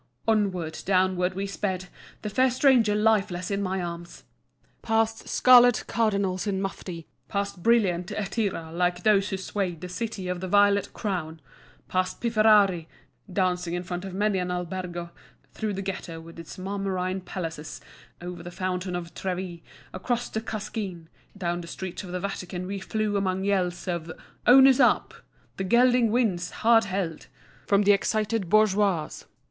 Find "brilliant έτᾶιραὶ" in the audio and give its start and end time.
7.61-8.75